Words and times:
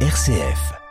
RCF. 0.00 0.85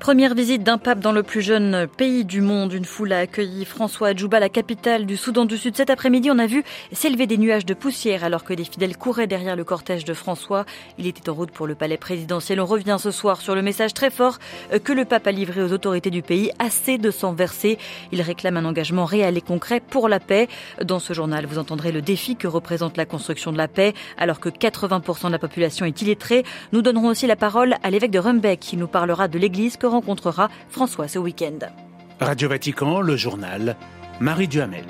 Première 0.00 0.34
visite 0.34 0.62
d'un 0.62 0.78
pape 0.78 1.00
dans 1.00 1.12
le 1.12 1.22
plus 1.22 1.42
jeune 1.42 1.86
pays 1.86 2.24
du 2.24 2.40
monde. 2.40 2.72
Une 2.72 2.86
foule 2.86 3.12
a 3.12 3.18
accueilli 3.18 3.66
François 3.66 4.08
Adjouba, 4.08 4.40
la 4.40 4.48
capitale 4.48 5.04
du 5.04 5.18
Soudan 5.18 5.44
du 5.44 5.58
Sud. 5.58 5.76
Cet 5.76 5.90
après-midi, 5.90 6.30
on 6.30 6.38
a 6.38 6.46
vu 6.46 6.64
s'élever 6.90 7.26
des 7.26 7.36
nuages 7.36 7.66
de 7.66 7.74
poussière 7.74 8.24
alors 8.24 8.42
que 8.42 8.54
des 8.54 8.64
fidèles 8.64 8.96
couraient 8.96 9.26
derrière 9.26 9.56
le 9.56 9.62
cortège 9.62 10.06
de 10.06 10.14
François. 10.14 10.64
Il 10.96 11.06
était 11.06 11.28
en 11.28 11.34
route 11.34 11.50
pour 11.50 11.66
le 11.66 11.74
palais 11.74 11.98
présidentiel. 11.98 12.62
On 12.62 12.64
revient 12.64 12.96
ce 12.98 13.10
soir 13.10 13.42
sur 13.42 13.54
le 13.54 13.60
message 13.60 13.92
très 13.92 14.08
fort 14.08 14.38
que 14.82 14.92
le 14.94 15.04
pape 15.04 15.26
a 15.26 15.32
livré 15.32 15.62
aux 15.62 15.72
autorités 15.74 16.10
du 16.10 16.22
pays. 16.22 16.50
Assez 16.58 16.96
de 16.96 17.10
s'en 17.10 17.34
verser. 17.34 17.76
Il 18.10 18.22
réclame 18.22 18.56
un 18.56 18.64
engagement 18.64 19.04
réel 19.04 19.36
et 19.36 19.42
concret 19.42 19.80
pour 19.80 20.08
la 20.08 20.18
paix. 20.18 20.48
Dans 20.82 20.98
ce 20.98 21.12
journal, 21.12 21.44
vous 21.44 21.58
entendrez 21.58 21.92
le 21.92 22.00
défi 22.00 22.36
que 22.36 22.48
représente 22.48 22.96
la 22.96 23.04
construction 23.04 23.52
de 23.52 23.58
la 23.58 23.68
paix 23.68 23.92
alors 24.16 24.40
que 24.40 24.48
80% 24.48 25.26
de 25.26 25.32
la 25.32 25.38
population 25.38 25.84
est 25.84 26.00
illettrée. 26.00 26.44
Nous 26.72 26.80
donnerons 26.80 27.08
aussi 27.08 27.26
la 27.26 27.36
parole 27.36 27.74
à 27.82 27.90
l'évêque 27.90 28.12
de 28.12 28.18
Rumbeck 28.18 28.60
qui 28.60 28.78
nous 28.78 28.88
parlera 28.88 29.28
de 29.28 29.38
l'église 29.38 29.76
rencontrera 29.90 30.48
François 30.68 31.08
ce 31.08 31.18
week-end. 31.18 31.58
Radio 32.20 32.48
Vatican, 32.48 33.00
le 33.00 33.16
journal, 33.16 33.76
Marie 34.20 34.48
Duhamel. 34.48 34.84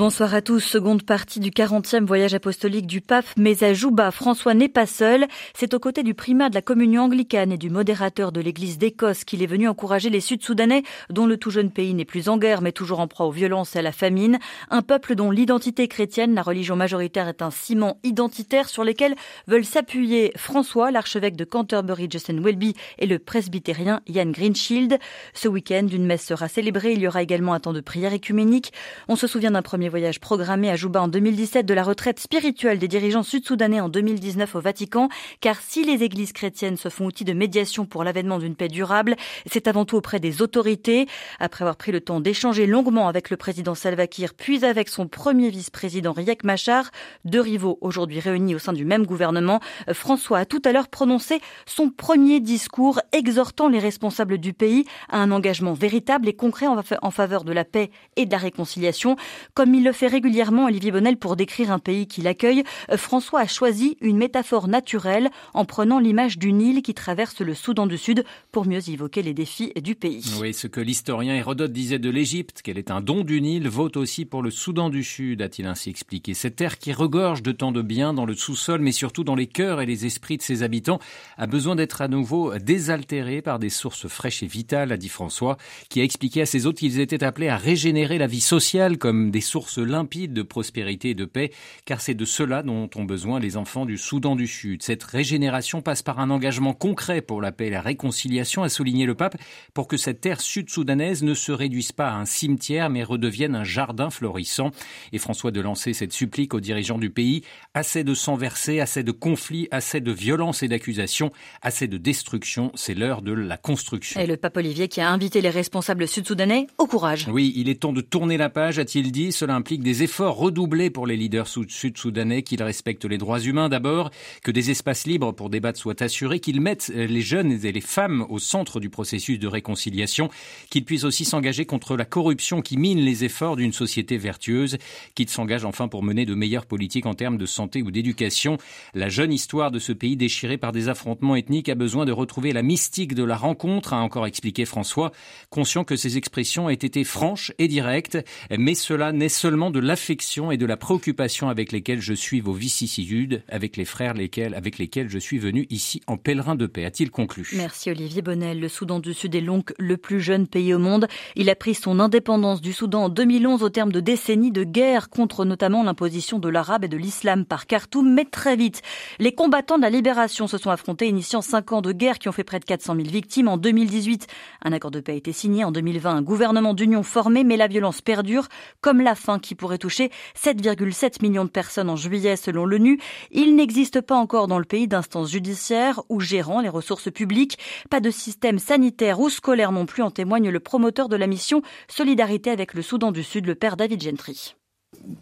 Bonsoir 0.00 0.34
à 0.34 0.40
tous. 0.40 0.60
Seconde 0.60 1.02
partie 1.02 1.40
du 1.40 1.50
40e 1.50 2.06
voyage 2.06 2.32
apostolique 2.32 2.86
du 2.86 3.02
pape, 3.02 3.26
mais 3.36 3.62
à 3.62 3.74
Jouba, 3.74 4.10
François 4.10 4.54
n'est 4.54 4.70
pas 4.70 4.86
seul. 4.86 5.26
C'est 5.52 5.74
aux 5.74 5.78
côtés 5.78 6.02
du 6.02 6.14
primat 6.14 6.48
de 6.48 6.54
la 6.54 6.62
communion 6.62 7.02
anglicane 7.02 7.52
et 7.52 7.58
du 7.58 7.68
modérateur 7.68 8.32
de 8.32 8.40
l'église 8.40 8.78
d'Écosse 8.78 9.24
qu'il 9.24 9.42
est 9.42 9.46
venu 9.46 9.68
encourager 9.68 10.08
les 10.08 10.20
Sud-Soudanais, 10.20 10.84
dont 11.10 11.26
le 11.26 11.36
tout 11.36 11.50
jeune 11.50 11.70
pays 11.70 11.92
n'est 11.92 12.06
plus 12.06 12.30
en 12.30 12.38
guerre, 12.38 12.62
mais 12.62 12.72
toujours 12.72 13.00
en 13.00 13.08
proie 13.08 13.26
aux 13.26 13.30
violences 13.30 13.76
et 13.76 13.80
à 13.80 13.82
la 13.82 13.92
famine. 13.92 14.38
Un 14.70 14.80
peuple 14.80 15.16
dont 15.16 15.30
l'identité 15.30 15.86
chrétienne, 15.86 16.34
la 16.34 16.40
religion 16.40 16.76
majoritaire, 16.76 17.28
est 17.28 17.42
un 17.42 17.50
ciment 17.50 17.98
identitaire 18.02 18.70
sur 18.70 18.84
lequel 18.84 19.14
veulent 19.48 19.66
s'appuyer 19.66 20.32
François, 20.34 20.90
l'archevêque 20.90 21.36
de 21.36 21.44
Canterbury, 21.44 22.08
Justin 22.10 22.40
Welby, 22.40 22.74
et 23.00 23.06
le 23.06 23.18
presbytérien 23.18 24.00
Ian 24.06 24.30
Greenshield. 24.30 24.98
Ce 25.34 25.46
week-end, 25.46 25.88
une 25.92 26.06
messe 26.06 26.24
sera 26.24 26.48
célébrée. 26.48 26.94
Il 26.94 27.02
y 27.02 27.06
aura 27.06 27.20
également 27.20 27.52
un 27.52 27.60
temps 27.60 27.74
de 27.74 27.82
prière 27.82 28.14
écuménique. 28.14 28.72
On 29.06 29.16
se 29.16 29.26
souvient 29.26 29.50
d'un 29.50 29.60
premier 29.60 29.89
voyage 29.90 30.20
programmé 30.20 30.70
à 30.70 30.76
Jouba 30.76 31.02
en 31.02 31.08
2017 31.08 31.66
de 31.66 31.74
la 31.74 31.82
retraite 31.82 32.18
spirituelle 32.20 32.78
des 32.78 32.88
dirigeants 32.88 33.22
sud-soudanais 33.22 33.80
en 33.80 33.90
2019 33.90 34.54
au 34.54 34.60
Vatican, 34.60 35.08
car 35.40 35.56
si 35.60 35.84
les 35.84 36.02
églises 36.02 36.32
chrétiennes 36.32 36.78
se 36.78 36.88
font 36.88 37.06
outil 37.06 37.24
de 37.24 37.34
médiation 37.34 37.84
pour 37.84 38.04
l'avènement 38.04 38.38
d'une 38.38 38.54
paix 38.54 38.68
durable, 38.68 39.16
c'est 39.46 39.68
avant 39.68 39.84
tout 39.84 39.96
auprès 39.96 40.20
des 40.20 40.40
autorités. 40.40 41.06
Après 41.38 41.64
avoir 41.64 41.76
pris 41.76 41.92
le 41.92 42.00
temps 42.00 42.20
d'échanger 42.20 42.66
longuement 42.66 43.08
avec 43.08 43.28
le 43.28 43.36
président 43.36 43.74
Salva 43.74 44.06
Kiir, 44.06 44.32
puis 44.34 44.64
avec 44.64 44.88
son 44.88 45.08
premier 45.08 45.50
vice-président 45.50 46.12
Riek 46.12 46.44
Machar, 46.44 46.90
deux 47.24 47.40
rivaux 47.40 47.76
aujourd'hui 47.80 48.20
réunis 48.20 48.54
au 48.54 48.58
sein 48.58 48.72
du 48.72 48.84
même 48.84 49.04
gouvernement, 49.04 49.60
François 49.92 50.38
a 50.38 50.44
tout 50.44 50.62
à 50.64 50.72
l'heure 50.72 50.88
prononcé 50.88 51.40
son 51.66 51.90
premier 51.90 52.40
discours 52.40 53.00
exhortant 53.12 53.68
les 53.68 53.80
responsables 53.80 54.38
du 54.38 54.52
pays 54.52 54.84
à 55.08 55.18
un 55.18 55.32
engagement 55.32 55.74
véritable 55.74 56.28
et 56.28 56.34
concret 56.34 56.66
en 56.66 57.10
faveur 57.10 57.44
de 57.44 57.52
la 57.52 57.64
paix 57.64 57.90
et 58.16 58.26
de 58.26 58.30
la 58.30 58.38
réconciliation, 58.38 59.16
comme 59.54 59.74
il 59.74 59.79
le 59.82 59.92
fait 59.92 60.06
régulièrement 60.06 60.66
Olivier 60.66 60.90
Bonnel 60.90 61.16
pour 61.16 61.36
décrire 61.36 61.72
un 61.72 61.78
pays 61.78 62.06
qui 62.06 62.22
l'accueille. 62.22 62.64
François 62.96 63.40
a 63.40 63.46
choisi 63.46 63.96
une 64.00 64.16
métaphore 64.16 64.68
naturelle 64.68 65.30
en 65.54 65.64
prenant 65.64 65.98
l'image 65.98 66.38
du 66.38 66.52
Nil 66.52 66.82
qui 66.82 66.94
traverse 66.94 67.40
le 67.40 67.54
Soudan 67.54 67.86
du 67.86 67.98
Sud 67.98 68.24
pour 68.52 68.66
mieux 68.66 68.88
évoquer 68.88 69.22
les 69.22 69.34
défis 69.34 69.72
du 69.82 69.94
pays. 69.94 70.24
Oui, 70.40 70.54
ce 70.54 70.66
que 70.66 70.80
l'historien 70.80 71.34
Hérodote 71.34 71.72
disait 71.72 71.98
de 71.98 72.10
l'Égypte, 72.10 72.62
qu'elle 72.62 72.78
est 72.78 72.90
un 72.90 73.00
don 73.00 73.24
du 73.24 73.40
Nil, 73.40 73.68
vaut 73.68 73.96
aussi 73.96 74.24
pour 74.24 74.42
le 74.42 74.50
Soudan 74.50 74.90
du 74.90 75.04
Sud, 75.04 75.42
a-t-il 75.42 75.66
ainsi 75.66 75.90
expliqué. 75.90 76.34
Cette 76.34 76.56
terre 76.56 76.78
qui 76.78 76.92
regorge 76.92 77.42
de 77.42 77.52
tant 77.52 77.72
de 77.72 77.82
biens 77.82 78.12
dans 78.12 78.26
le 78.26 78.34
sous-sol, 78.34 78.80
mais 78.80 78.92
surtout 78.92 79.24
dans 79.24 79.34
les 79.34 79.46
cœurs 79.46 79.80
et 79.80 79.86
les 79.86 80.06
esprits 80.06 80.36
de 80.36 80.42
ses 80.42 80.62
habitants, 80.62 81.00
a 81.38 81.46
besoin 81.46 81.76
d'être 81.76 82.02
à 82.02 82.08
nouveau 82.08 82.56
désaltérée 82.58 83.42
par 83.42 83.58
des 83.58 83.70
sources 83.70 84.08
fraîches 84.08 84.42
et 84.42 84.46
vitales, 84.46 84.92
a 84.92 84.96
dit 84.96 85.08
François, 85.08 85.56
qui 85.88 86.00
a 86.00 86.04
expliqué 86.04 86.42
à 86.42 86.46
ses 86.46 86.66
hôtes 86.66 86.78
qu'ils 86.78 87.00
étaient 87.00 87.24
appelés 87.24 87.48
à 87.48 87.56
régénérer 87.56 88.18
la 88.18 88.26
vie 88.26 88.40
sociale 88.40 88.98
comme 88.98 89.30
des 89.30 89.40
sources 89.40 89.59
limpide 89.78 90.32
de 90.32 90.42
prospérité 90.42 91.10
et 91.10 91.14
de 91.14 91.24
paix, 91.24 91.50
car 91.84 92.00
c'est 92.00 92.14
de 92.14 92.24
cela 92.24 92.62
dont 92.62 92.88
ont 92.96 93.04
besoin 93.04 93.40
les 93.40 93.56
enfants 93.56 93.86
du 93.86 93.98
Soudan 93.98 94.36
du 94.36 94.46
Sud. 94.46 94.82
Cette 94.82 95.02
régénération 95.02 95.82
passe 95.82 96.02
par 96.02 96.20
un 96.20 96.30
engagement 96.30 96.74
concret 96.74 97.20
pour 97.20 97.40
la 97.40 97.52
paix 97.52 97.66
et 97.66 97.70
la 97.70 97.80
réconciliation, 97.80 98.62
a 98.62 98.68
souligné 98.68 99.06
le 99.06 99.14
pape, 99.14 99.36
pour 99.74 99.88
que 99.88 99.96
cette 99.96 100.20
terre 100.20 100.40
sud-soudanaise 100.40 101.22
ne 101.22 101.34
se 101.34 101.52
réduise 101.52 101.92
pas 101.92 102.10
à 102.10 102.14
un 102.14 102.24
cimetière, 102.24 102.90
mais 102.90 103.02
redevienne 103.02 103.54
un 103.54 103.64
jardin 103.64 104.10
florissant. 104.10 104.70
Et 105.12 105.18
François 105.18 105.50
de 105.50 105.60
lancer 105.60 105.92
cette 105.92 106.12
supplique 106.12 106.54
aux 106.54 106.60
dirigeants 106.60 106.98
du 106.98 107.10
pays, 107.10 107.42
assez 107.74 108.04
de 108.04 108.14
sang 108.14 108.36
versé, 108.36 108.80
assez 108.80 109.02
de 109.02 109.12
conflits, 109.12 109.68
assez 109.70 110.00
de 110.00 110.12
violences 110.12 110.62
et 110.62 110.68
d'accusations, 110.68 111.30
assez 111.62 111.88
de 111.88 111.96
destruction, 111.96 112.72
c'est 112.74 112.94
l'heure 112.94 113.22
de 113.22 113.32
la 113.32 113.56
construction. 113.56 114.20
Et 114.20 114.26
le 114.26 114.36
pape 114.36 114.56
Olivier 114.56 114.88
qui 114.88 115.00
a 115.00 115.10
invité 115.10 115.40
les 115.40 115.50
responsables 115.50 116.06
sud-soudanais 116.06 116.66
au 116.78 116.86
courage. 116.86 117.26
Oui, 117.30 117.52
il 117.56 117.68
est 117.68 117.80
temps 117.80 117.92
de 117.92 118.00
tourner 118.00 118.36
la 118.36 118.50
page, 118.50 118.78
a-t-il 118.78 119.12
dit. 119.12 119.32
Cela 119.32 119.49
implique 119.50 119.82
des 119.82 120.02
efforts 120.02 120.36
redoublés 120.36 120.90
pour 120.90 121.06
les 121.06 121.16
leaders 121.16 121.48
sud-soudanais, 121.48 122.42
qu'ils 122.42 122.62
respectent 122.62 123.04
les 123.04 123.18
droits 123.18 123.40
humains 123.40 123.68
d'abord, 123.68 124.10
que 124.42 124.50
des 124.50 124.70
espaces 124.70 125.06
libres 125.06 125.32
pour 125.32 125.50
débattre 125.50 125.78
soient 125.78 126.02
assurés, 126.02 126.40
qu'ils 126.40 126.60
mettent 126.60 126.88
les 126.88 127.20
jeunes 127.20 127.64
et 127.64 127.72
les 127.72 127.80
femmes 127.80 128.26
au 128.28 128.38
centre 128.38 128.80
du 128.80 128.90
processus 128.90 129.38
de 129.38 129.46
réconciliation, 129.46 130.30
qu'ils 130.70 130.84
puissent 130.84 131.04
aussi 131.04 131.24
s'engager 131.24 131.64
contre 131.64 131.96
la 131.96 132.04
corruption 132.04 132.62
qui 132.62 132.76
mine 132.76 133.00
les 133.00 133.24
efforts 133.24 133.56
d'une 133.56 133.72
société 133.72 134.16
vertueuse, 134.16 134.78
qu'ils 135.14 135.28
s'engagent 135.28 135.64
enfin 135.64 135.88
pour 135.88 136.02
mener 136.02 136.26
de 136.26 136.34
meilleures 136.34 136.66
politiques 136.66 137.06
en 137.06 137.14
termes 137.14 137.38
de 137.38 137.46
santé 137.46 137.82
ou 137.82 137.90
d'éducation. 137.90 138.58
La 138.94 139.08
jeune 139.08 139.32
histoire 139.32 139.70
de 139.70 139.78
ce 139.78 139.92
pays 139.92 140.16
déchiré 140.16 140.58
par 140.58 140.72
des 140.72 140.88
affrontements 140.88 141.36
ethniques 141.36 141.68
a 141.68 141.74
besoin 141.74 142.04
de 142.04 142.12
retrouver 142.12 142.52
la 142.52 142.62
mystique 142.62 143.14
de 143.14 143.24
la 143.24 143.36
rencontre, 143.36 143.92
a 143.92 144.00
encore 144.00 144.26
expliqué 144.26 144.64
François, 144.64 145.12
conscient 145.50 145.84
que 145.84 145.96
ces 145.96 146.16
expressions 146.16 146.68
aient 146.68 146.74
été 146.74 147.04
franches 147.04 147.52
et 147.58 147.68
directes, 147.68 148.18
mais 148.56 148.74
cela 148.74 149.12
n'est 149.12 149.28
seulement 149.40 149.70
de 149.70 149.80
l'affection 149.80 150.50
et 150.50 150.58
de 150.58 150.66
la 150.66 150.76
préoccupation 150.76 151.48
avec 151.48 151.72
lesquelles 151.72 152.02
je 152.02 152.12
suis 152.12 152.40
vos 152.40 152.52
vicissitudes, 152.52 153.42
avec 153.48 153.78
les 153.78 153.86
frères 153.86 154.12
lesquels, 154.12 154.54
avec 154.54 154.76
lesquels 154.76 155.08
je 155.08 155.18
suis 155.18 155.38
venu 155.38 155.66
ici 155.70 156.02
en 156.06 156.18
pèlerin 156.18 156.56
de 156.56 156.66
paix, 156.66 156.84
a-t-il 156.84 157.10
conclu. 157.10 157.48
Merci 157.54 157.90
Olivier 157.90 158.20
Bonnel. 158.20 158.60
Le 158.60 158.68
Soudan 158.68 159.00
du 159.00 159.14
Sud 159.14 159.34
est 159.34 159.40
donc 159.40 159.72
le 159.78 159.96
plus 159.96 160.20
jeune 160.20 160.46
pays 160.46 160.74
au 160.74 160.78
monde. 160.78 161.08
Il 161.36 161.48
a 161.48 161.54
pris 161.54 161.74
son 161.74 162.00
indépendance 162.00 162.60
du 162.60 162.74
Soudan 162.74 163.04
en 163.04 163.08
2011 163.08 163.62
au 163.62 163.70
terme 163.70 163.92
de 163.92 164.00
décennies 164.00 164.52
de 164.52 164.62
guerre 164.62 165.08
contre 165.08 165.46
notamment 165.46 165.82
l'imposition 165.84 166.38
de 166.38 166.50
l'arabe 166.50 166.84
et 166.84 166.88
de 166.88 166.98
l'islam 166.98 167.46
par 167.46 167.66
Khartoum, 167.66 168.12
mais 168.12 168.26
très 168.26 168.56
vite. 168.56 168.82
Les 169.18 169.32
combattants 169.32 169.78
de 169.78 169.82
la 169.82 169.90
libération 169.90 170.48
se 170.48 170.58
sont 170.58 170.68
affrontés, 170.68 171.08
initiant 171.08 171.40
cinq 171.40 171.72
ans 171.72 171.80
de 171.80 171.92
guerre 171.92 172.18
qui 172.18 172.28
ont 172.28 172.32
fait 172.32 172.44
près 172.44 172.60
de 172.60 172.66
400 172.66 172.94
000 172.94 173.08
victimes. 173.08 173.48
En 173.48 173.56
2018, 173.56 174.26
un 174.66 174.72
accord 174.72 174.90
de 174.90 175.00
paix 175.00 175.12
a 175.12 175.14
été 175.14 175.32
signé. 175.32 175.64
En 175.64 175.72
2020, 175.72 176.14
un 176.14 176.22
gouvernement 176.22 176.74
d'union 176.74 177.02
formé, 177.02 177.42
mais 177.42 177.56
la 177.56 177.68
violence 177.68 178.02
perdure, 178.02 178.48
comme 178.82 179.00
la 179.00 179.14
qui 179.38 179.54
pourrait 179.54 179.78
toucher 179.78 180.10
7,7 180.36 181.22
millions 181.22 181.44
de 181.44 181.50
personnes 181.50 181.90
en 181.90 181.96
juillet 181.96 182.36
selon 182.36 182.64
l'ONU. 182.64 183.00
Il 183.30 183.56
n'existe 183.56 184.00
pas 184.00 184.16
encore 184.16 184.48
dans 184.48 184.58
le 184.58 184.64
pays 184.64 184.88
d'instances 184.88 185.30
judiciaires 185.30 186.00
ou 186.08 186.20
gérant 186.20 186.60
les 186.60 186.68
ressources 186.68 187.10
publiques. 187.10 187.58
Pas 187.90 188.00
de 188.00 188.10
système 188.10 188.58
sanitaire 188.58 189.20
ou 189.20 189.30
scolaire 189.30 189.72
non 189.72 189.86
plus, 189.86 190.02
en 190.02 190.10
témoigne 190.10 190.50
le 190.50 190.60
promoteur 190.60 191.08
de 191.08 191.16
la 191.16 191.26
mission 191.26 191.62
Solidarité 191.88 192.50
avec 192.50 192.74
le 192.74 192.82
Soudan 192.82 193.12
du 193.12 193.22
Sud, 193.22 193.46
le 193.46 193.54
père 193.54 193.76
David 193.76 194.02
Gentry. 194.02 194.54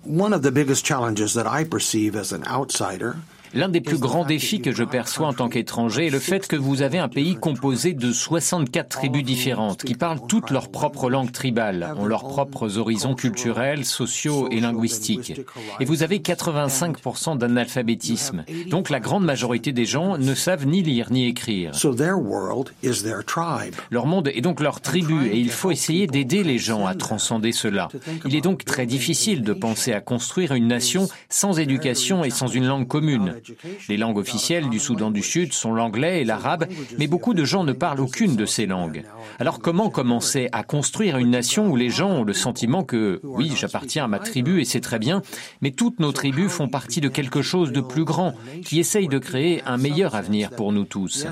One 0.06 0.32
of 0.32 0.42
the 0.42 0.50
biggest 0.50 0.86
challenges 0.86 1.34
that 1.34 1.46
I 1.46 1.64
perceive 1.64 2.16
as 2.16 2.32
an 2.32 2.42
outsider 2.46 3.16
L'un 3.54 3.68
des 3.68 3.80
plus 3.80 3.98
grands 3.98 4.24
défis 4.24 4.60
que 4.60 4.72
je 4.72 4.84
perçois 4.84 5.28
en 5.28 5.32
tant 5.32 5.48
qu'étranger 5.48 6.06
est 6.06 6.10
le 6.10 6.18
fait 6.18 6.46
que 6.46 6.56
vous 6.56 6.82
avez 6.82 6.98
un 6.98 7.08
pays 7.08 7.36
composé 7.36 7.94
de 7.94 8.12
64 8.12 8.88
tribus 8.88 9.24
différentes 9.24 9.84
qui 9.84 9.94
parlent 9.94 10.20
toutes 10.28 10.50
leur 10.50 10.70
propre 10.70 11.10
langue 11.10 11.32
tribale, 11.32 11.94
ont 11.98 12.06
leurs 12.06 12.26
propres 12.26 12.78
horizons 12.78 13.14
culturels, 13.14 13.84
sociaux 13.84 14.48
et 14.50 14.60
linguistiques. 14.60 15.40
Et 15.80 15.84
vous 15.84 16.02
avez 16.02 16.18
85% 16.18 17.38
d'analphabétisme. 17.38 18.44
Donc 18.68 18.90
la 18.90 19.00
grande 19.00 19.24
majorité 19.24 19.72
des 19.72 19.84
gens 19.84 20.18
ne 20.18 20.34
savent 20.34 20.66
ni 20.66 20.82
lire 20.82 21.10
ni 21.10 21.26
écrire. 21.26 21.72
Leur 23.90 24.06
monde 24.06 24.28
est 24.28 24.40
donc 24.40 24.60
leur 24.60 24.80
tribu 24.80 25.26
et 25.26 25.38
il 25.38 25.50
faut 25.50 25.70
essayer 25.70 26.06
d'aider 26.06 26.42
les 26.42 26.58
gens 26.58 26.86
à 26.86 26.94
transcender 26.94 27.52
cela. 27.52 27.88
Il 28.24 28.36
est 28.36 28.40
donc 28.40 28.64
très 28.64 28.86
difficile 28.86 29.42
de 29.42 29.52
penser 29.52 29.92
à 29.92 30.00
construire 30.00 30.52
une 30.52 30.68
nation 30.68 31.08
sans 31.28 31.58
éducation 31.58 32.24
et 32.24 32.30
sans 32.30 32.48
une 32.48 32.66
langue 32.66 32.86
commune. 32.86 33.37
Les 33.88 33.96
langues 33.96 34.18
officielles 34.18 34.68
du 34.68 34.78
Soudan 34.78 35.10
du 35.10 35.22
Sud 35.22 35.52
sont 35.52 35.72
l'anglais 35.72 36.22
et 36.22 36.24
l'arabe, 36.24 36.66
mais 36.98 37.06
beaucoup 37.06 37.34
de 37.34 37.44
gens 37.44 37.64
ne 37.64 37.72
parlent 37.72 38.00
aucune 38.00 38.36
de 38.36 38.46
ces 38.46 38.66
langues. 38.66 39.04
Alors 39.38 39.60
comment 39.60 39.90
commencer 39.90 40.48
à 40.52 40.62
construire 40.62 41.18
une 41.18 41.30
nation 41.30 41.68
où 41.68 41.76
les 41.76 41.90
gens 41.90 42.10
ont 42.10 42.24
le 42.24 42.32
sentiment 42.32 42.84
que, 42.84 43.20
oui, 43.22 43.52
j'appartiens 43.56 44.04
à 44.04 44.08
ma 44.08 44.18
tribu 44.18 44.60
et 44.60 44.64
c'est 44.64 44.80
très 44.80 44.98
bien, 44.98 45.22
mais 45.60 45.70
toutes 45.70 46.00
nos 46.00 46.12
tribus 46.12 46.50
font 46.50 46.68
partie 46.68 47.00
de 47.00 47.08
quelque 47.08 47.42
chose 47.42 47.72
de 47.72 47.80
plus 47.80 48.04
grand, 48.04 48.34
qui 48.64 48.78
essaye 48.78 49.08
de 49.08 49.18
créer 49.18 49.62
un 49.66 49.76
meilleur 49.76 50.14
avenir 50.14 50.50
pour 50.50 50.72
nous 50.72 50.84
tous. 50.84 51.26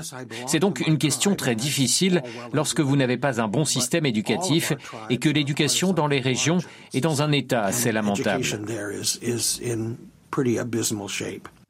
C'est 0.47 0.59
donc 0.59 0.83
une 0.85 0.97
question 0.97 1.35
très 1.35 1.55
difficile 1.55 2.23
lorsque 2.53 2.79
vous 2.81 2.95
n'avez 2.95 3.17
pas 3.17 3.41
un 3.41 3.47
bon 3.47 3.65
système 3.65 4.05
éducatif 4.05 4.73
et 5.09 5.17
que 5.17 5.29
l'éducation 5.29 5.93
dans 5.93 6.07
les 6.07 6.19
régions 6.19 6.59
est 6.93 7.01
dans 7.01 7.21
un 7.21 7.31
état 7.31 7.63
assez 7.63 7.91
lamentable. 7.91 8.43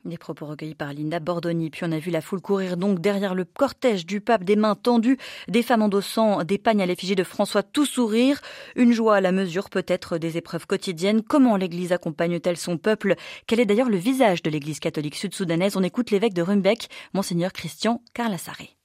Des 0.08 0.18
propos 0.18 0.46
recueillis 0.46 0.74
par 0.74 0.94
Linda 0.94 1.20
Bordoni. 1.20 1.70
Puis 1.70 1.82
on 1.84 1.92
a 1.92 2.00
vu 2.00 2.12
la 2.12 2.22
foule 2.22 2.40
courir 2.40 2.78
donc 2.78 3.02
derrière 3.02 3.36
le 3.36 3.44
cortège 3.44 4.06
du 4.06 4.22
pape, 4.22 4.46
des 4.46 4.56
mains 4.56 4.76
tendues, 4.76 5.18
des 5.50 5.64
femmes 5.64 5.82
endossant 5.82 6.46
des 6.46 6.58
pagnes 6.58 6.82
à 6.82 6.86
l'effigie 6.86 7.16
de 7.16 7.26
François 7.26 7.62
tout 7.62 7.86
sourire. 7.86 8.40
Une 8.78 8.94
joie 8.94 9.18
à 9.18 9.22
la 9.22 9.34
mesure 9.34 9.70
peut-être 9.70 10.18
des 10.18 10.38
épreuves 10.38 10.66
quotidiennes. 10.66 11.22
Comment 11.22 11.58
l'Église 11.58 11.92
accompagne-t-elle 11.92 12.56
son 12.56 12.78
peuple? 12.78 13.16
Quel 13.48 13.60
est 13.60 13.66
d'ailleurs 13.66 13.90
le 13.90 13.98
visage 13.98 14.42
de 14.44 14.50
l'Église 14.50 14.80
catholique 14.80 15.16
sud-soudanaise? 15.16 15.76
On 15.76 15.84
écoute 15.84 16.10
l'évêque 16.10 16.34
de 16.34 16.42
Rumbek, 16.42 16.88
Monseigneur 17.14 17.52
Christian 17.52 18.02
Carlassare. 18.14 18.77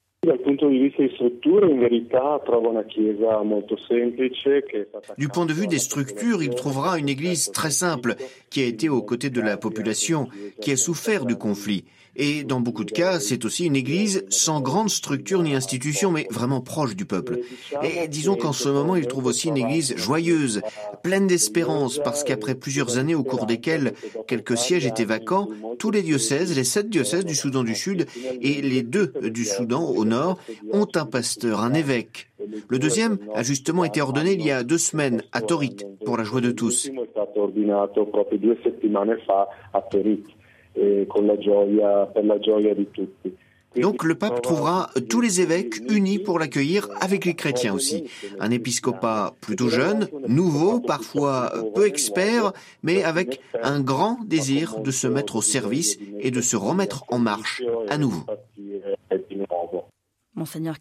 Du 5.19 5.29
point 5.29 5.47
de 5.47 5.53
vue 5.53 5.67
des 5.67 5.79
structures, 5.81 6.43
il 6.45 6.51
trouvera 6.51 6.97
une 6.97 7.09
église 7.09 7.51
très 7.51 7.73
simple, 7.73 8.15
qui 8.49 8.63
a 8.63 8.67
été 8.67 8.89
aux 8.89 9.03
côtés 9.03 9.31
de 9.31 9.41
la 9.41 9.57
population, 9.57 10.29
qui 10.61 10.71
a 10.71 10.77
souffert 10.77 11.25
du 11.25 11.35
conflit. 11.35 11.87
Et 12.17 12.45
dans 12.45 12.61
beaucoup 12.61 12.85
de 12.85 12.91
cas, 12.91 13.21
c'est 13.21 13.45
aussi 13.45 13.67
une 13.67 13.77
église 13.77 14.27
sans 14.29 14.61
grande 14.61 14.91
structure 14.91 15.43
ni 15.43 15.55
institution, 15.55 16.11
mais 16.11 16.27
vraiment 16.31 16.61
proche 16.61 16.95
du 16.95 17.07
peuple. 17.07 17.41
Et 17.83 18.07
disons 18.09 18.37
qu'en 18.37 18.53
ce 18.53 18.69
moment, 18.69 18.97
il 18.97 19.07
trouve 19.07 19.27
aussi 19.27 19.49
une 19.49 19.57
église 19.57 19.97
joyeuse, 19.97 20.61
pleine 21.03 21.27
d'espérance, 21.27 21.99
parce 21.99 22.23
qu'après 22.23 22.55
plusieurs 22.55 22.99
années 22.99 23.15
au 23.15 23.25
cours 23.25 23.47
desquelles 23.47 23.95
quelques 24.27 24.59
sièges 24.59 24.87
étaient 24.87 25.05
vacants, 25.05 25.49
tous 25.79 25.91
les 25.91 26.03
diocèses, 26.03 26.55
les 26.55 26.65
sept 26.65 26.91
diocèses 26.91 27.25
du 27.25 27.35
Soudan 27.35 27.65
du 27.65 27.75
Sud 27.75 28.07
et 28.41 28.61
les 28.61 28.83
deux 28.83 29.13
du 29.23 29.45
Soudan 29.45 29.89
au 29.89 30.05
nord, 30.05 30.39
ont 30.73 30.89
un 30.95 31.07
pasteur, 31.07 31.61
un 31.61 31.73
évêque. 31.73 32.29
Le 32.69 32.79
deuxième 32.79 33.19
a 33.35 33.43
justement 33.43 33.85
été 33.85 34.01
ordonné 34.01 34.33
il 34.33 34.45
y 34.45 34.51
a 34.51 34.65
deux 34.65 34.79
semaines 34.79 35.23
à 35.33 35.41
Torit, 35.41 35.77
pour 36.05 36.17
la 36.17 36.25
joie 36.25 36.41
de 36.41 36.51
tous. 36.51 36.91
Donc 43.77 44.05
le 44.05 44.15
pape 44.15 44.43
trouvera 44.43 44.91
tous 45.09 45.21
les 45.21 45.41
évêques 45.41 45.81
unis 45.89 46.19
pour 46.19 46.39
l'accueillir 46.39 46.89
avec 47.01 47.25
les 47.25 47.35
chrétiens 47.35 47.73
aussi. 47.73 48.05
Un 48.39 48.51
épiscopat 48.51 49.35
plutôt 49.41 49.69
jeune, 49.69 50.09
nouveau, 50.29 50.81
parfois 50.81 51.53
peu 51.75 51.87
expert, 51.87 52.53
mais 52.83 53.03
avec 53.03 53.41
un 53.63 53.81
grand 53.81 54.19
désir 54.27 54.81
de 54.81 54.91
se 54.91 55.07
mettre 55.07 55.37
au 55.37 55.43
service 55.43 55.99
et 56.21 56.31
de 56.31 56.41
se 56.41 56.57
remettre 56.57 57.05
en 57.09 57.19
marche 57.19 57.63
à 57.89 57.97
nouveau. 57.97 58.25
Monseigneur 60.43 60.79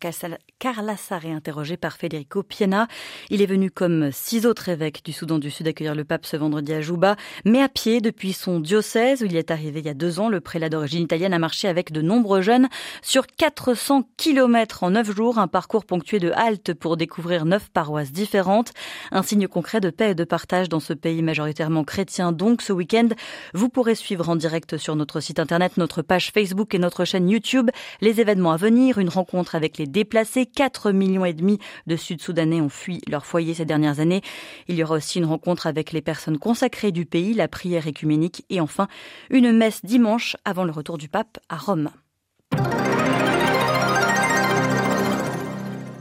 Carla 0.57 0.97
Sarré, 0.97 1.31
interrogé 1.31 1.77
par 1.77 1.95
Federico 1.95 2.41
Piena. 2.41 2.87
Il 3.29 3.43
est 3.43 3.45
venu 3.45 3.69
comme 3.69 4.11
six 4.11 4.47
autres 4.47 4.69
évêques 4.69 5.05
du 5.05 5.13
Soudan 5.13 5.37
du 5.37 5.51
Sud 5.51 5.67
accueillir 5.67 5.93
le 5.93 6.03
pape 6.03 6.25
ce 6.25 6.35
vendredi 6.35 6.73
à 6.73 6.81
Jouba, 6.81 7.15
mais 7.45 7.61
à 7.61 7.69
pied 7.69 8.01
depuis 8.01 8.33
son 8.33 8.59
diocèse 8.59 9.21
où 9.21 9.25
il 9.25 9.35
est 9.35 9.51
arrivé 9.51 9.81
il 9.81 9.85
y 9.85 9.89
a 9.89 9.93
deux 9.93 10.19
ans. 10.19 10.29
Le 10.29 10.41
prélat 10.41 10.69
d'origine 10.69 11.03
italienne 11.03 11.33
a 11.33 11.37
marché 11.37 11.67
avec 11.67 11.91
de 11.91 12.01
nombreux 12.01 12.41
jeunes 12.41 12.69
sur 13.03 13.27
400 13.27 14.09
kilomètres 14.17 14.83
en 14.83 14.89
neuf 14.89 15.15
jours, 15.15 15.37
un 15.37 15.47
parcours 15.47 15.85
ponctué 15.85 16.17
de 16.17 16.31
haltes 16.31 16.73
pour 16.73 16.97
découvrir 16.97 17.45
neuf 17.45 17.69
paroisses 17.69 18.11
différentes. 18.11 18.71
Un 19.11 19.21
signe 19.21 19.47
concret 19.47 19.79
de 19.79 19.91
paix 19.91 20.11
et 20.11 20.15
de 20.15 20.23
partage 20.23 20.69
dans 20.69 20.79
ce 20.79 20.93
pays 20.93 21.21
majoritairement 21.21 21.83
chrétien. 21.83 22.31
Donc, 22.31 22.63
ce 22.63 22.73
week-end, 22.73 23.09
vous 23.53 23.69
pourrez 23.69 23.93
suivre 23.93 24.27
en 24.27 24.35
direct 24.35 24.77
sur 24.77 24.95
notre 24.95 25.19
site 25.19 25.37
internet, 25.37 25.77
notre 25.77 26.01
page 26.01 26.31
Facebook 26.31 26.73
et 26.73 26.79
notre 26.79 27.05
chaîne 27.05 27.29
YouTube 27.29 27.69
les 28.01 28.21
événements 28.21 28.53
à 28.53 28.57
venir, 28.57 28.97
une 28.97 29.09
rencontre 29.09 29.50
avec 29.55 29.77
les 29.77 29.87
déplacés. 29.87 30.45
4 30.45 30.91
millions 30.91 31.25
et 31.25 31.33
demi 31.33 31.59
de 31.87 31.95
Sud-Soudanais 31.95 32.61
ont 32.61 32.69
fui 32.69 33.01
leur 33.07 33.25
foyer 33.25 33.53
ces 33.53 33.65
dernières 33.65 33.99
années. 33.99 34.21
Il 34.67 34.75
y 34.75 34.83
aura 34.83 34.95
aussi 34.95 35.19
une 35.19 35.25
rencontre 35.25 35.67
avec 35.67 35.91
les 35.91 36.01
personnes 36.01 36.37
consacrées 36.37 36.91
du 36.91 37.05
pays, 37.05 37.33
la 37.33 37.47
prière 37.47 37.87
écuménique 37.87 38.45
et 38.49 38.61
enfin 38.61 38.87
une 39.29 39.51
messe 39.51 39.85
dimanche 39.85 40.35
avant 40.45 40.63
le 40.63 40.71
retour 40.71 40.97
du 40.97 41.09
pape 41.09 41.39
à 41.49 41.57
Rome. 41.57 41.89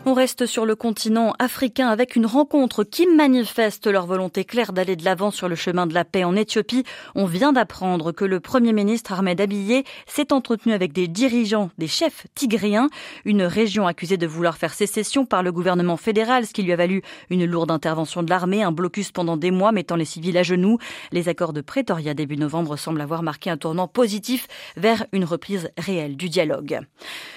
On 0.06 0.14
reste 0.14 0.46
sur 0.46 0.64
le 0.64 0.76
continent 0.76 1.34
africain 1.38 1.88
avec 1.88 2.16
une 2.16 2.24
rencontre 2.24 2.84
qui 2.84 3.06
manifeste 3.06 3.86
leur 3.86 4.06
volonté 4.06 4.46
claire 4.46 4.72
d'aller 4.72 4.96
de 4.96 5.04
l'avant 5.04 5.30
sur 5.30 5.46
le 5.46 5.54
chemin 5.54 5.86
de 5.86 5.92
la 5.92 6.06
paix 6.06 6.24
en 6.24 6.34
Éthiopie. 6.36 6.84
On 7.14 7.26
vient 7.26 7.52
d'apprendre 7.52 8.10
que 8.10 8.24
le 8.24 8.40
Premier 8.40 8.72
ministre 8.72 9.12
Ahmed 9.12 9.42
Abiye 9.42 9.84
s'est 10.06 10.32
entretenu 10.32 10.72
avec 10.72 10.94
des 10.94 11.06
dirigeants, 11.06 11.68
des 11.76 11.86
chefs 11.86 12.26
tigréens, 12.34 12.88
une 13.26 13.42
région 13.42 13.86
accusée 13.86 14.16
de 14.16 14.26
vouloir 14.26 14.56
faire 14.56 14.72
sécession 14.72 15.26
par 15.26 15.42
le 15.42 15.52
gouvernement 15.52 15.98
fédéral, 15.98 16.46
ce 16.46 16.54
qui 16.54 16.62
lui 16.62 16.72
a 16.72 16.76
valu 16.76 17.02
une 17.28 17.44
lourde 17.44 17.70
intervention 17.70 18.22
de 18.22 18.30
l'armée, 18.30 18.62
un 18.62 18.72
blocus 18.72 19.12
pendant 19.12 19.36
des 19.36 19.50
mois 19.50 19.70
mettant 19.70 19.96
les 19.96 20.06
civils 20.06 20.38
à 20.38 20.42
genoux. 20.42 20.78
Les 21.12 21.28
accords 21.28 21.52
de 21.52 21.60
Pretoria 21.60 22.14
début 22.14 22.38
novembre 22.38 22.76
semblent 22.76 23.02
avoir 23.02 23.22
marqué 23.22 23.50
un 23.50 23.58
tournant 23.58 23.86
positif 23.86 24.48
vers 24.78 25.04
une 25.12 25.26
reprise 25.26 25.68
réelle 25.76 26.16
du 26.16 26.30
dialogue. 26.30 26.80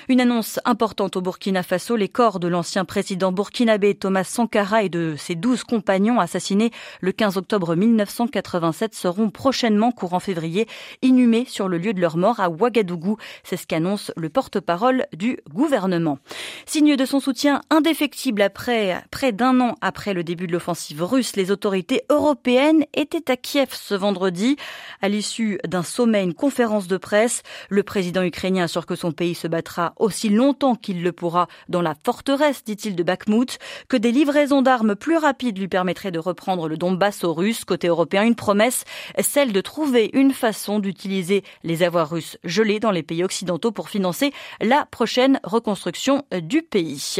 Une 0.07 0.21
annonce 0.21 0.62
importante 0.63 1.18
au 1.18 1.21
Burkina 1.21 1.62
Faso, 1.62 1.98
les 1.98 2.09
corps 2.09 2.39
de 2.39 2.52
l'ancien 2.53 2.85
président 2.85 3.31
burkinabé 3.31 3.95
Thomas 3.95 4.23
Sankara 4.23 4.83
et 4.83 4.89
de 4.89 5.15
ses 5.17 5.33
douze 5.33 5.63
compagnons 5.63 6.19
assassinés 6.19 6.69
le 7.01 7.11
15 7.11 7.38
octobre 7.38 7.75
1987 7.75 8.94
seront 8.94 9.31
prochainement, 9.31 9.91
courant 9.91 10.19
février, 10.19 10.67
inhumés 11.01 11.45
sur 11.47 11.67
le 11.67 11.79
lieu 11.79 11.94
de 11.94 12.00
leur 12.00 12.15
mort 12.15 12.39
à 12.39 12.51
Ouagadougou. 12.51 13.17
C'est 13.44 13.57
ce 13.57 13.65
qu'annonce 13.65 14.11
le 14.15 14.29
porte-parole 14.29 15.07
du 15.13 15.39
gouvernement. 15.51 16.19
Signe 16.67 16.95
de 16.95 17.05
son 17.05 17.19
soutien 17.19 17.61
indéfectible 17.71 18.44
après 18.44 19.03
près 19.09 19.31
d'un 19.31 19.59
an 19.59 19.75
après 19.81 20.13
le 20.13 20.23
début 20.23 20.45
de 20.45 20.51
l'offensive 20.51 21.03
russe, 21.03 21.35
les 21.35 21.49
autorités 21.49 22.03
européennes 22.11 22.85
étaient 22.94 23.31
à 23.31 23.35
Kiev 23.35 23.69
ce 23.71 23.95
vendredi. 23.95 24.57
À 25.01 25.09
l'issue 25.09 25.59
d'un 25.67 25.81
sommet, 25.81 26.23
une 26.23 26.35
conférence 26.35 26.88
de 26.88 26.97
presse, 26.97 27.41
le 27.69 27.81
président 27.81 28.21
ukrainien 28.21 28.65
assure 28.65 28.85
que 28.85 28.95
son 28.95 29.11
pays 29.11 29.33
se 29.33 29.47
battra 29.47 29.94
aussi 29.97 30.29
longtemps 30.29 30.75
qu'il 30.75 31.01
le 31.01 31.11
pourra 31.11 31.47
dans 31.67 31.81
la 31.81 31.95
forteresse 32.03 32.43
dit-il, 32.66 32.95
de 32.95 33.04
Bakhmut, 33.04 33.57
que 33.88 33.98
des 33.98 34.12
livraisons 34.12 34.62
d'armes 34.62 34.95
plus 34.95 35.18
rapides 35.18 35.57
lui 35.57 35.68
permettraient 35.68 36.12
de 36.12 36.19
reprendre 36.19 36.68
le 36.68 36.78
Donbass 36.78 37.24
aux 37.24 37.34
Russes. 37.34 37.66
Côté 37.66 37.88
européen, 37.88 38.24
une 38.24 38.36
promesse, 38.36 38.84
celle 39.19 39.54
de 39.54 39.62
trouver 39.62 40.10
une 40.13 40.34
façon 40.34 40.80
d'utiliser 40.80 41.44
les 41.63 41.84
avoirs 41.84 42.10
russes 42.10 42.38
gelés 42.44 42.80
dans 42.80 42.92
les 42.92 43.04
pays 43.04 43.24
occidentaux 43.24 43.72
pour 43.72 43.90
financer 43.90 44.34
la 44.62 44.86
prochaine 44.86 45.40
reconstruction 45.44 46.24
du 46.42 46.62
pays. 46.62 47.18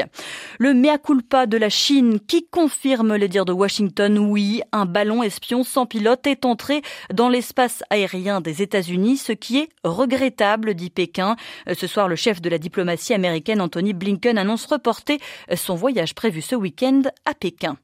Le 0.60 0.74
mea 0.74 0.98
culpa 0.98 1.46
de 1.46 1.58
la 1.58 1.70
Chine 1.70 2.20
qui 2.20 2.46
confirme 2.46 3.16
les 3.16 3.28
dires 3.28 3.46
de 3.46 3.54
Washington, 3.54 4.18
oui, 4.18 4.62
un 4.72 4.86
ballon 4.86 5.24
espion 5.24 5.64
sans 5.64 5.86
pilote 5.86 6.28
est 6.28 6.46
entré 6.46 6.82
dans 7.14 7.30
l'espace 7.30 7.84
aérien 7.90 8.42
des 8.42 8.62
États-Unis, 8.62 9.18
ce 9.18 9.32
qui 9.32 9.60
est 9.60 9.70
regrettable, 9.84 10.74
dit 10.74 10.90
Pékin. 10.90 11.36
Ce 11.72 11.88
soir, 11.88 12.08
le 12.08 12.16
chef 12.16 12.42
de 12.42 12.50
la 12.50 12.58
diplomatie 12.58 13.14
américaine, 13.14 13.62
Anthony 13.62 13.94
Blinken, 13.94 14.38
annonce 14.38 14.66
reporter 14.66 15.13
son 15.56 15.76
voyage 15.76 16.16
prévu 16.16 16.42
ce 16.42 16.56
week-end 16.56 17.04
à 17.26 17.34
Pékin. 17.34 17.78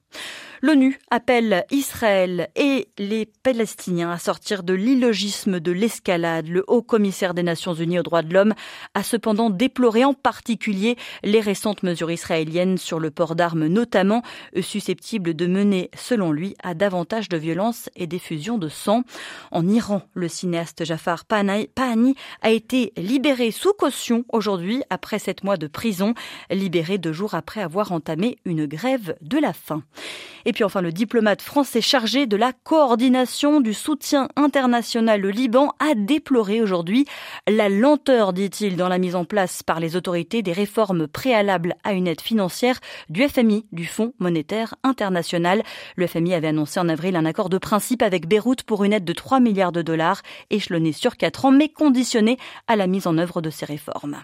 L'ONU 0.61 0.99
appelle 1.09 1.63
Israël 1.71 2.49
et 2.57 2.89
les 2.97 3.25
Palestiniens 3.25 4.11
à 4.11 4.17
sortir 4.17 4.63
de 4.63 4.73
l'illogisme 4.73 5.61
de 5.61 5.71
l'escalade. 5.71 6.49
Le 6.49 6.65
haut 6.67 6.81
commissaire 6.81 7.33
des 7.33 7.43
Nations 7.43 7.73
Unies 7.73 7.99
aux 7.99 8.03
droits 8.03 8.23
de 8.23 8.33
l'homme 8.33 8.53
a 8.93 9.03
cependant 9.03 9.49
déploré 9.49 10.03
en 10.03 10.13
particulier 10.13 10.97
les 11.23 11.39
récentes 11.39 11.83
mesures 11.83 12.11
israéliennes 12.11 12.77
sur 12.77 12.99
le 12.99 13.09
port 13.09 13.35
d'armes 13.35 13.67
notamment, 13.67 14.21
susceptibles 14.59 15.33
de 15.33 15.47
mener, 15.47 15.89
selon 15.95 16.33
lui, 16.33 16.55
à 16.61 16.73
davantage 16.73 17.29
de 17.29 17.37
violence 17.37 17.89
et 17.95 18.05
d'effusion 18.05 18.57
de 18.57 18.67
sang. 18.67 19.03
En 19.51 19.65
Iran, 19.65 20.01
le 20.13 20.27
cinéaste 20.27 20.83
Jafar 20.83 21.23
Pahani 21.23 22.15
a 22.41 22.49
été 22.49 22.91
libéré 22.97 23.51
sous 23.51 23.71
caution 23.71 24.25
aujourd'hui 24.33 24.83
après 24.89 25.19
sept 25.19 25.45
mois 25.45 25.57
de 25.57 25.67
prison, 25.67 26.15
libéré 26.51 26.97
deux 26.97 27.13
jours 27.13 27.33
après 27.33 27.61
avoir 27.61 27.93
entamé 27.93 28.39
une 28.43 28.65
grève 28.65 29.15
de 29.21 29.37
la 29.37 29.53
faim. 29.53 29.83
Et 30.45 30.53
puis 30.53 30.63
enfin, 30.63 30.81
le 30.81 30.91
diplomate 30.91 31.41
français 31.41 31.81
chargé 31.81 32.25
de 32.25 32.37
la 32.37 32.53
coordination 32.53 33.61
du 33.61 33.73
soutien 33.73 34.29
international, 34.35 35.21
le 35.21 35.29
Liban, 35.29 35.73
a 35.79 35.95
déploré 35.95 36.61
aujourd'hui 36.61 37.05
la 37.47 37.69
lenteur, 37.69 38.33
dit-il, 38.33 38.75
dans 38.75 38.87
la 38.87 38.97
mise 38.97 39.15
en 39.15 39.25
place 39.25 39.63
par 39.63 39.79
les 39.79 39.95
autorités 39.95 40.41
des 40.41 40.53
réformes 40.53 41.07
préalables 41.07 41.75
à 41.83 41.93
une 41.93 42.07
aide 42.07 42.21
financière 42.21 42.79
du 43.09 43.27
FMI, 43.27 43.65
du 43.71 43.85
Fonds 43.85 44.13
monétaire 44.19 44.75
international. 44.83 45.63
Le 45.95 46.07
FMI 46.07 46.33
avait 46.33 46.47
annoncé 46.47 46.79
en 46.79 46.89
avril 46.89 47.15
un 47.15 47.25
accord 47.25 47.49
de 47.49 47.57
principe 47.57 48.01
avec 48.01 48.27
Beyrouth 48.27 48.63
pour 48.63 48.83
une 48.83 48.93
aide 48.93 49.05
de 49.05 49.13
3 49.13 49.39
milliards 49.39 49.71
de 49.71 49.81
dollars, 49.81 50.21
échelonnée 50.49 50.93
sur 50.93 51.17
4 51.17 51.45
ans, 51.45 51.51
mais 51.51 51.69
conditionnée 51.69 52.37
à 52.67 52.75
la 52.75 52.87
mise 52.87 53.07
en 53.07 53.17
œuvre 53.17 53.41
de 53.41 53.49
ces 53.49 53.65
réformes. 53.65 54.17